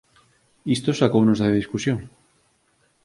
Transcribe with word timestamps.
Isto 0.75 0.89
sacounos 0.93 1.39
da 1.39 1.55
discusión. 1.59 1.99